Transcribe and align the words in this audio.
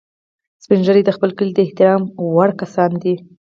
سپین 0.63 0.81
ږیری 0.85 1.01
د 1.05 1.09
خپل 1.17 1.29
کلي 1.37 1.53
د 1.55 1.59
احترام 1.65 2.01
وړ 2.35 2.49
کسان 2.61 2.91
دي 3.03 3.15